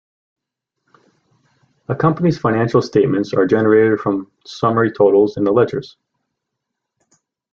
[1.87, 5.95] A company's financial statements are generated from summary totals in the ledgers.